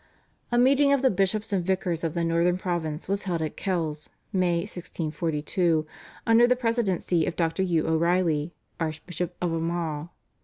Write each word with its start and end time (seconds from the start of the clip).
A 0.51 0.57
meeting 0.57 0.91
of 0.91 1.03
the 1.03 1.11
bishops 1.11 1.53
and 1.53 1.63
vicars 1.63 2.03
of 2.03 2.15
the 2.15 2.23
Northern 2.23 2.57
province 2.57 3.07
was 3.07 3.25
held 3.25 3.43
at 3.43 3.55
Kells 3.55 4.09
(May 4.33 4.61
1642) 4.61 5.85
under 6.25 6.47
the 6.47 6.55
presidency 6.55 7.27
of 7.27 7.35
Dr. 7.35 7.61
Hugh 7.61 7.85
O'Reilly, 7.87 8.51
Archbishop 8.79 9.35
of 9.39 9.53
Armagh. 9.53 10.09